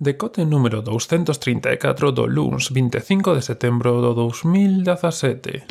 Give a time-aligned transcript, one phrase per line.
[0.00, 5.66] Decote número 234 do luns 25 de setembro do 2017.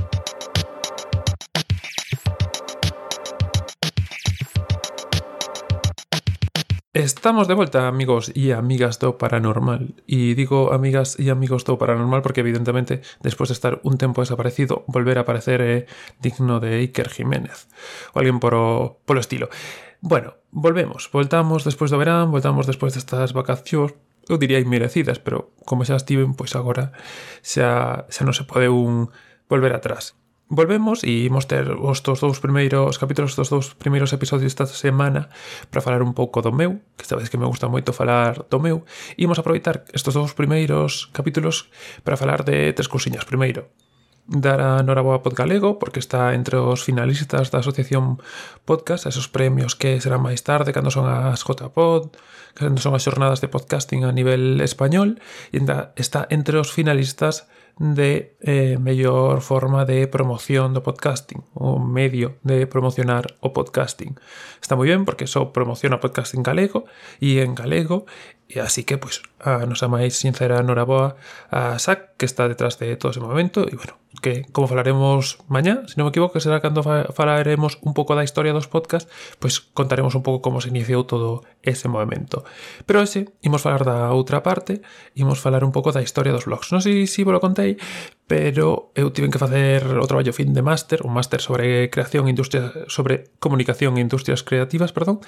[6.91, 9.95] Estamos de volta, amigos e amigas do Paranormal.
[10.03, 14.83] E digo amigas e amigos do Paranormal porque, evidentemente, despois de estar un tempo desaparecido,
[14.91, 15.87] volver a aparecer é
[16.19, 17.71] digno de Iker Jiménez.
[18.11, 19.47] Ou alguén por o, polo estilo.
[20.01, 23.97] Bueno, volvemos, voltamos despois do verán, voltamos despois destas vacacións,
[24.29, 26.93] eu diría inmerecidas, pero como xa estiven, pois agora
[27.41, 29.09] xa, xa non se pode un
[29.49, 30.13] volver atrás.
[30.47, 35.27] Volvemos e imos ter os dos dous primeiros capítulos dos dous primeiros episodios desta semana
[35.73, 38.85] para falar un pouco do meu, que sabes que me gusta moito falar do meu,
[39.17, 41.67] e imos aproveitar estes dous primeiros capítulos
[42.05, 43.27] para falar de tres cousiñas.
[43.27, 43.73] Primeiro,
[44.27, 48.19] dar a Noraboa Podgalego porque está entre os finalistas da Asociación
[48.67, 52.11] Podcast, esos premios que serán máis tarde cando son as JPod,
[52.53, 55.23] cando son as xornadas de podcasting a nivel español,
[55.55, 55.63] e
[55.95, 57.47] está entre os finalistas
[57.79, 64.17] de eh, mellor forma de promoción do podcasting, o medio de promocionar o podcasting.
[64.59, 66.89] Está moi ben porque só promociona podcasting galego
[67.21, 68.09] e en galego
[68.47, 71.19] E así que, pois, a nosa máis sincera noraboa
[71.51, 75.83] a SAC, que está detrás de todo ese momento, e, bueno, que, como falaremos mañá,
[75.91, 76.79] se non me equivoco, será cando
[77.11, 79.11] falaremos un pouco da historia dos podcast,
[79.43, 82.47] pois contaremos un pouco como se iniciou todo ese movimento.
[82.87, 84.79] Pero ese, imos falar da outra parte,
[85.11, 86.71] imos falar un pouco da historia dos blogs.
[86.71, 87.75] Non sei se si vos lo contei,
[88.31, 92.87] pero eu tiven que facer o traballo fin de máster, un máster sobre creación, industria,
[92.87, 95.19] sobre comunicación e industrias creativas, perdón,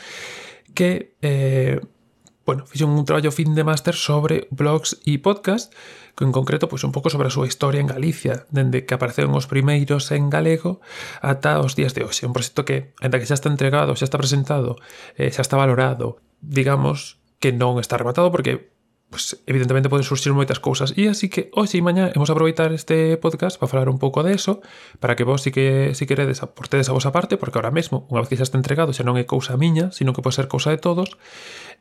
[0.71, 1.19] que...
[1.19, 1.83] Eh,
[2.49, 5.69] bueno, fixen un traballo fin de máster sobre blogs e podcast,
[6.17, 9.37] que en concreto pois un pouco sobre a súa historia en Galicia, dende que apareceron
[9.37, 10.81] os primeiros en galego
[11.21, 12.25] ata os días de hoxe.
[12.25, 14.81] Un proxecto que, ainda que xa está entregado, xa está presentado,
[15.13, 18.73] eh, xa está valorado, digamos que non está rematado porque
[19.09, 20.93] pues, evidentemente poden surgir moitas cousas.
[20.93, 24.37] E así que hoxe e mañá hemos aproveitar este podcast para falar un pouco de
[24.37, 24.61] eso,
[25.01, 28.21] para que vos si que si queredes aportedes a vosa parte, porque ahora mesmo, unha
[28.21, 30.69] vez que xa está entregado, xa non é cousa miña, sino que pode ser cousa
[30.69, 31.17] de todos,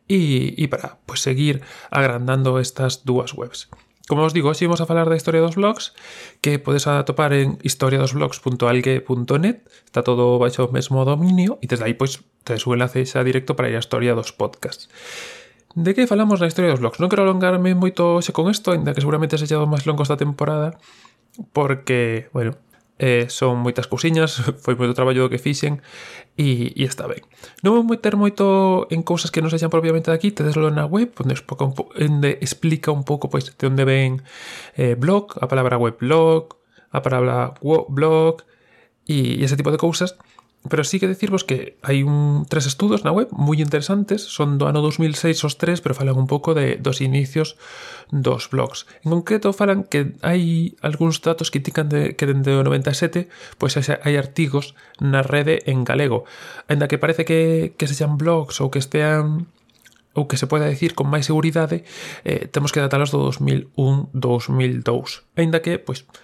[0.09, 1.61] e para pues, seguir
[1.93, 3.69] agrandando estas dúas webs.
[4.09, 5.93] Como os digo, hoxe vamos a falar da historia dos blogs
[6.41, 12.25] que podes atopar en historiadosblogs.algue.net está todo baixo o mesmo dominio e desde aí pois
[12.41, 14.89] tes o enlace xa directo para ir a historia dos podcasts
[15.77, 16.99] De que falamos na historia dos blogs?
[16.99, 20.81] Non quero alongarme moito con isto, ainda que seguramente se dos máis longos da temporada,
[21.53, 22.57] porque, bueno,
[22.99, 25.81] eh, son moitas cousiñas, foi moito traballo do que fixen
[26.35, 27.23] e, e está ben.
[27.63, 31.35] Non vou meter moito en cousas que non sexan propiamente daqui, tedeslo na web, onde
[31.35, 34.27] explica un, onde explica un pouco pois, de onde ven
[34.75, 36.59] eh, blog, a palabra web blog,
[36.91, 38.43] a palabra blog
[39.07, 40.19] e, e ese tipo de cousas.
[40.67, 44.67] Pero sí que decirvos que hai un, tres estudos na web moi interesantes, son do
[44.67, 47.55] ano 2006 os tres, pero falan un pouco de dos inicios
[48.11, 48.91] dos blogs.
[49.07, 53.79] En concreto falan que hai algúns datos que indican de, que dende o 97 pois
[53.79, 56.27] hai artigos na rede en galego,
[56.67, 59.47] ainda que parece que, que sexan blogs ou que estean
[60.19, 61.87] ou que se poda decir con máis seguridade,
[62.27, 65.23] eh, temos que datalos do 2001-2002.
[65.39, 66.19] Ainda que, pois, pues,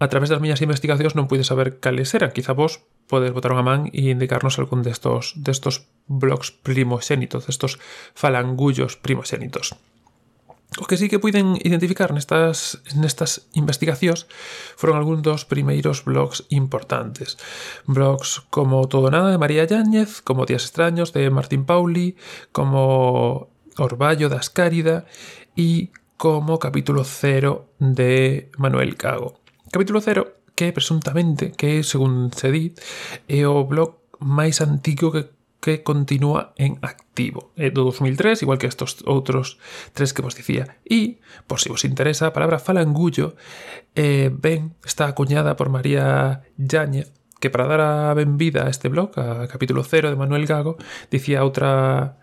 [0.00, 2.32] a través das miñas investigacións non pude saber cales eran.
[2.32, 7.76] Quizá vos podes botar unha man e indicarnos algún destos, destos blogs primoxénitos, destos
[8.16, 9.76] falangullos primoxénitos.
[10.78, 14.30] O que sí que puiden identificar nestas, nestas investigacións
[14.78, 17.36] foron algúns dos primeiros blogs importantes.
[17.84, 22.14] Blogs como Todo Nada de María Yáñez, como Días Extraños de Martín Pauli,
[22.54, 25.10] como Orballo da Ascárida
[25.58, 29.39] e como Capítulo Cero de Manuel Cago.
[29.70, 32.74] Capítulo 0, que presuntamente, que según se di,
[33.30, 37.52] é o blog máis antigo que que continúa en activo.
[37.54, 39.60] É do 2003, igual que estos outros
[39.92, 40.80] tres que vos dicía.
[40.88, 43.36] E, por si vos interesa, a palabra falangullo
[43.92, 49.12] eh, ben está acuñada por María Yáñez, que para dar a benvida a este blog,
[49.20, 50.80] a capítulo 0 de Manuel Gago,
[51.12, 52.16] dicía outra...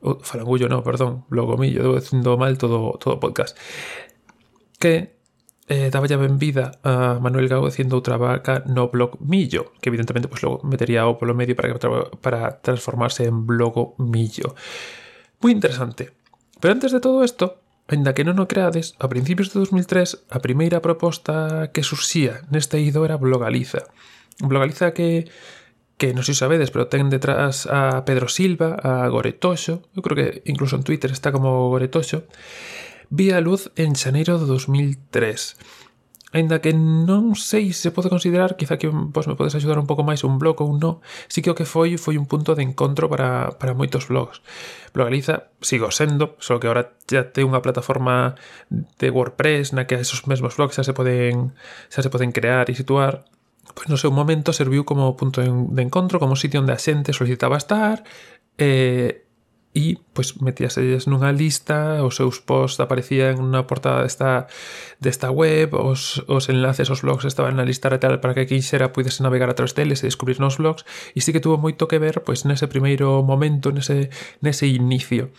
[0.00, 3.58] Oh, falangullo, no, perdón, blogomillo, debo dicindo mal todo, todo podcast.
[4.78, 5.17] Que
[5.68, 10.28] eh, daba ya benvida a Manuel Gago diciendo outra vaca no blog Millo, que evidentemente
[10.28, 14.56] pues, logo metería o polo medio para, transformarse en blogo Millo.
[15.44, 16.16] Moi interesante.
[16.58, 20.44] Pero antes de todo isto, Ainda que non o creades, a principios de 2003 a
[20.44, 23.88] primeira proposta que surxía neste ido era Blogaliza.
[24.44, 25.32] Blogaliza que
[25.98, 30.14] que non sei se sabedes, pero ten detrás a Pedro Silva, a Goretoxo, eu creo
[30.14, 32.30] que incluso en Twitter está como Goretoxo,
[33.10, 35.56] vi a luz en xaneiro de 2003.
[36.30, 40.04] Ainda que non sei se pode considerar, quizá que vos me podes axudar un pouco
[40.04, 43.08] máis un blog ou non, si que o que foi foi un punto de encontro
[43.08, 44.44] para, para moitos blogs.
[44.92, 48.36] Blogaliza sigo sendo, só que ahora xa te unha plataforma
[48.68, 51.56] de WordPress na que esos mesmos blogs xa se poden,
[51.88, 53.24] xa se poden crear e situar,
[53.72, 57.56] pois no seu momento serviu como punto de encontro, como sitio onde a xente solicitaba
[57.56, 58.04] estar,
[58.60, 59.27] eh,
[59.74, 64.48] e pois metíaselles nunha lista, os seus posts aparecían na portada desta,
[64.98, 69.22] desta web, os, os enlaces aos blogs estaban na lista tal para que quixera pudese
[69.22, 72.24] navegar a través deles e descubrir nos blogs, e sí que tuvo moito que ver
[72.24, 74.08] pois nese primeiro momento, nese,
[74.40, 75.30] nese inicio.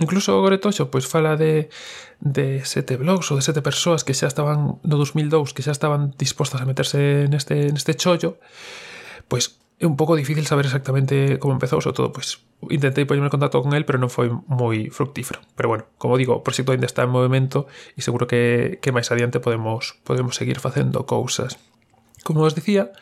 [0.00, 1.70] Incluso Goretoxo pois fala de,
[2.18, 6.10] de sete blogs ou de sete persoas que xa estaban no 2002 que xa estaban
[6.18, 8.42] dispostas a meterse neste, neste chollo
[9.30, 9.54] pois
[9.86, 13.72] un pouco difícil saber exactamente como empezou, sobre todo, pois intentei poñerme en contacto con
[13.72, 15.40] el, pero non foi moi fructífero.
[15.54, 19.08] Pero bueno, como digo, o proxecto ainda está en movimento e seguro que, que máis
[19.14, 21.56] adiante podemos, podemos seguir facendo cousas.
[22.26, 22.92] Como os dicía,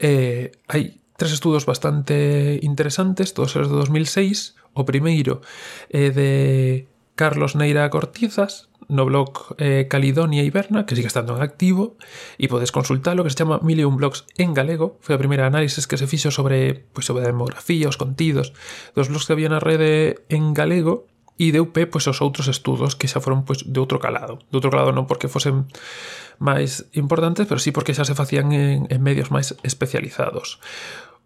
[0.00, 4.56] eh, hai tres estudos bastante interesantes, todos eles de 2006.
[4.72, 5.42] O primeiro
[5.90, 6.30] é de
[7.18, 11.96] Carlos Neira Cortizas, no blog eh, Calidonia Iberna, que sigue estando en activo,
[12.36, 15.86] e podes consultalo, que se chama Mil un blogs en galego, foi a primeira análisis
[15.86, 18.52] que se fixo sobre, pois, sobre a demografía, os contidos
[18.92, 21.06] dos blogs que había na rede en galego,
[21.40, 24.44] e deu pé pois, aos outros estudos que xa foron pois, de outro calado.
[24.52, 25.64] De outro calado non porque fosen
[26.36, 30.60] máis importantes, pero sí porque xa se facían en, en medios máis especializados.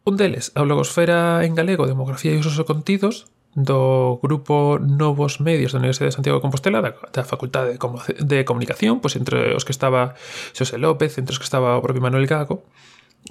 [0.06, 5.72] Un deles, a blogosfera en galego, demografía e usos e contidos, do grupo Novos Medios
[5.72, 9.54] da Universidade de Santiago de Compostela da, da Facultade de, Com de Comunicación pois entre
[9.54, 10.18] os que estaba
[10.52, 12.66] Xosé López entre os que estaba o propio Manuel Gago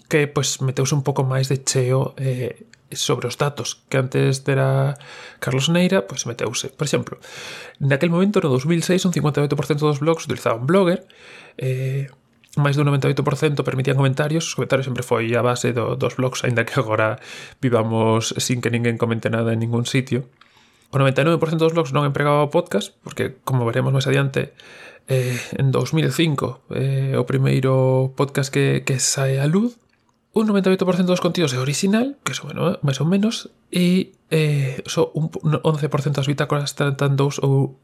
[0.08, 2.66] que pois meteuse un pouco máis de cheo eh,
[2.96, 4.96] sobre os datos que antes dera
[5.44, 7.20] Carlos Neira pois meteuse, por exemplo
[7.84, 9.52] naquel momento no 2006 un 58%
[9.84, 11.04] dos blogs utilizaban Blogger
[11.60, 12.08] eh,
[12.54, 16.66] máis do 98% permitían comentarios, os comentarios sempre foi a base do, dos blogs, aínda
[16.66, 17.18] que agora
[17.58, 20.30] vivamos sin que ninguén comente nada en ningún sitio.
[20.94, 24.54] O 99% dos blogs non empregaba o podcast, porque, como veremos máis adiante,
[25.10, 29.82] eh, en 2005 eh, o primeiro podcast que, que sae a luz,
[30.34, 35.10] un 98% dos contidos é original, que son bueno, máis ou menos, e eh, só
[35.10, 37.82] so un, un 11% das bitácoras tratan dous ou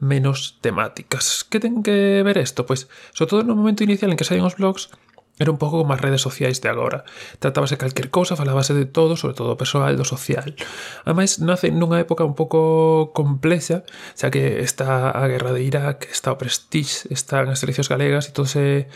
[0.00, 1.44] menos temáticas.
[1.44, 2.66] Que ten que ver isto?
[2.66, 4.90] Pois, sobre todo no momento inicial en que saían os blogs,
[5.38, 7.02] era un pouco como as redes sociais de agora.
[7.42, 10.54] Tratábase calquer cousa, falábase de todo, sobre todo o personal, do social.
[11.02, 13.82] Ademais, nace nunha época un pouco complexa,
[14.14, 18.34] xa que está a guerra de Irak, está o Prestige, están as eleccións galegas e
[18.34, 18.86] todo ese,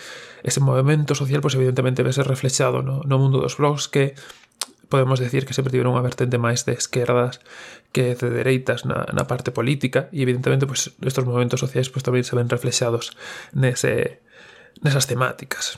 [0.47, 4.15] ese movimento social, pois evidentemente vese reflexado no, no mundo dos blogs que
[4.89, 7.45] podemos decir que sempre tiveron unha vertente máis de esquerdas
[7.93, 12.25] que de dereitas na, na parte política e evidentemente pues, estos movimentos sociais pues, tamén
[12.25, 13.13] se ven reflexados
[13.53, 14.25] nese,
[14.81, 15.77] nesas temáticas.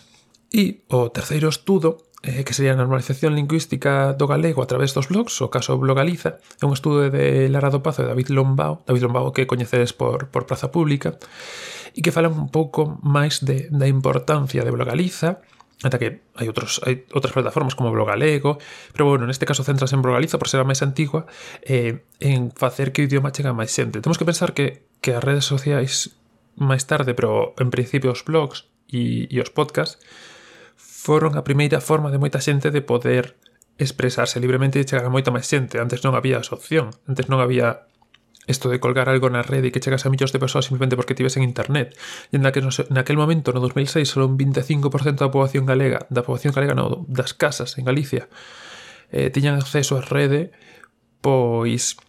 [0.50, 5.08] E o terceiro estudo eh, que sería a normalización lingüística do galego a través dos
[5.08, 9.08] blogs, o caso Blogaliza, é un estudo de Lara do Pazo e David Lombao, David
[9.08, 11.16] Lombao que coñecedes por, por Praza Pública,
[11.96, 15.40] e que falan un pouco máis de, da importancia de Blogaliza,
[15.80, 18.60] Ata que hai outros hai outras plataformas como Blogalego,
[18.92, 21.24] pero bueno, neste caso centras en Blogaliza por ser a máis antigua
[21.64, 24.04] eh, en facer que o idioma chega a máis xente.
[24.04, 26.12] Temos que pensar que, que as redes sociais
[26.60, 29.96] máis tarde, pero en principio os blogs e, e os podcasts
[30.76, 33.40] foron a primeira forma de moita xente de poder
[33.80, 35.80] expresarse libremente e chegar a moita máis xente.
[35.80, 37.88] Antes non había esa opción, antes non había
[38.46, 41.14] Esto de colgar algo na rede e que chegas a millóns de persoas simplemente porque
[41.14, 41.92] tives en internet.
[42.32, 46.24] E en que no, naquel momento, no 2006, só un 25% da poboación galega, da
[46.24, 48.32] poboación galega no, das casas en Galicia,
[49.12, 50.50] eh, tiñan acceso á rede,
[51.20, 52.00] pois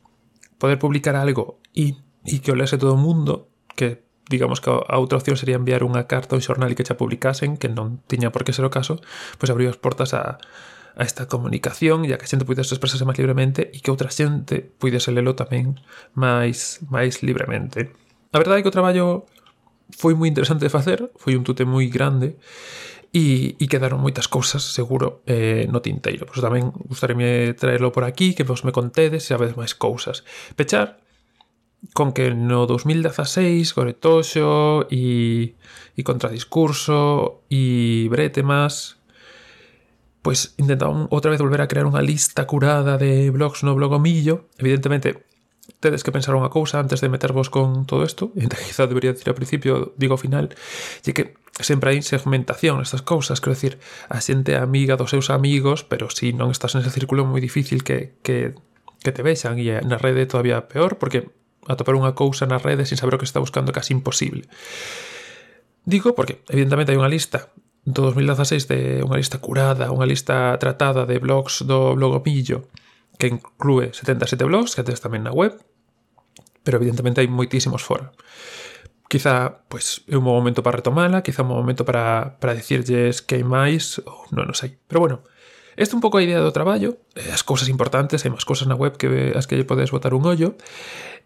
[0.58, 4.98] poder publicar algo e, e que o lese todo o mundo, que digamos que a
[4.98, 8.00] outra opción sería enviar unha carta a un xornal e que xa publicasen, que non
[8.08, 9.04] tiña por que ser o caso,
[9.36, 10.40] pois abriu as portas a,
[11.02, 14.14] a esta comunicación e a que a xente pudese expresarse máis libremente e que outra
[14.14, 15.82] xente pudese lelo tamén
[16.14, 17.90] máis, máis libremente.
[18.30, 19.26] A verdade é que o traballo
[19.98, 22.38] foi moi interesante de facer, foi un tute moi grande
[23.10, 26.30] e, e quedaron moitas cousas, seguro, eh, no tinteiro.
[26.30, 30.22] Pois tamén gustaríame traerlo por aquí, que vos me contedes e a vez máis cousas.
[30.54, 31.02] Pechar
[31.98, 35.58] con que no 2016 Goretoxo e,
[35.98, 39.01] e Contradiscurso e Bretemas
[40.22, 44.46] pues intentaban otra vez volver a crear unha lista curada de blogs no blogomillo.
[44.62, 45.26] Evidentemente,
[45.82, 49.34] tedes que pensar unha cousa antes de metervos con todo isto, e quizá debería decir
[49.34, 50.54] ao principio, digo ao final,
[51.02, 55.82] e que sempre hai segmentación nestas cousas, quero decir, a xente amiga dos seus amigos,
[55.82, 58.54] pero si non estás nese círculo moi difícil que, que,
[59.02, 61.34] que te vexan, e na rede todavía peor, porque
[61.66, 64.46] atopar unha cousa na rede sin saber o que está buscando é casi imposible.
[65.82, 67.50] Digo porque, evidentemente, hai unha lista
[67.86, 72.70] do 2016 de unha lista curada, unha lista tratada de blogs do Blogomillo,
[73.18, 75.58] que inclúe 77 blogs que tes tamén na web,
[76.62, 78.14] pero evidentemente hai moitísimos fora.
[79.10, 83.46] Quizá, pois, é un momento para retomala, quizá un momento para, para dicirlles que hai
[83.46, 84.78] máis, ou non, non sei.
[84.88, 85.18] Pero bueno,
[85.80, 89.00] É un pouco a idea do traballo, as cousas importantes, hai máis cousas na web
[89.00, 90.60] que as que botar un ollo,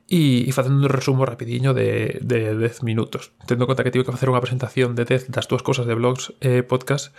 [0.08, 3.32] e, e facendo un resumo rapidiño de, de 10 minutos.
[3.48, 5.98] Tendo en conta que tive que facer unha presentación de 10 das túas cousas de
[5.98, 7.10] blogs e eh, podcast,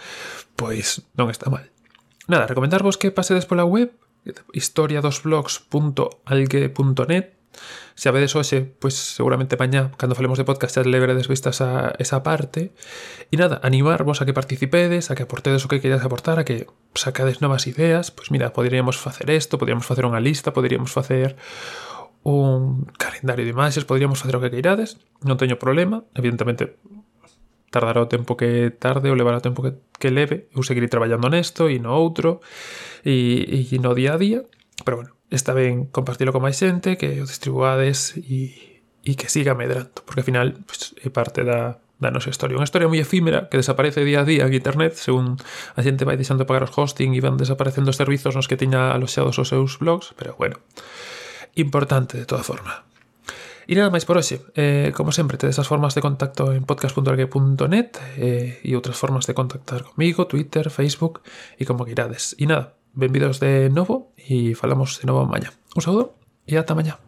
[0.55, 1.67] pois non está mal.
[2.31, 3.91] Nada, recomendarvos que pasedes pola web
[4.55, 7.36] historiadosblogs.algue.net
[7.97, 11.97] Se a vedes hoxe, pois seguramente mañá, cando falemos de podcast, xa leveredes vistas a
[11.97, 12.77] esa parte.
[13.33, 16.69] E nada, animarvos a que participedes, a que aportedes o que querías aportar, a que
[16.93, 18.13] sacades novas ideas.
[18.13, 21.41] Pois mira, poderíamos facer isto, poderíamos facer unha lista, poderíamos facer
[22.27, 26.77] un calendario de imaxes, poderíamos facer o que queirades, non teño problema, evidentemente
[27.71, 31.69] tardará o que tarde ou levará o tempo que, que leve, eu seguirei traballando nesto
[31.71, 32.41] e no outro
[33.05, 34.41] e, e no día a día,
[34.83, 39.59] pero bueno, está ben compartilo con máis xente, que o distribuades e, e que siga
[39.59, 42.61] medrando, porque ao final pues, é parte da, da nosa historia.
[42.61, 45.41] Unha historia moi efímera que desaparece día a día en internet según
[45.75, 48.61] a xente vai deixando de pagar os hosting e van desaparecendo os servizos nos que
[48.61, 50.61] tiña aloxados os seus blogs, pero bueno,
[51.57, 52.85] importante de toda forma.
[53.67, 54.47] E nada máis por hoxe.
[54.55, 59.35] Eh, como sempre, tedes as formas de contacto en podcast.org.net eh, e outras formas de
[59.35, 61.25] contactar comigo, Twitter, Facebook
[61.59, 62.39] e como queirades.
[62.39, 65.53] E nada, benvidos de novo e falamos de novo maña.
[65.77, 66.17] Un saúdo
[66.49, 66.99] e ata mañá.